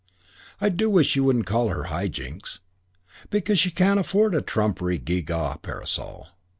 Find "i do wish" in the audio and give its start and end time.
0.59-1.15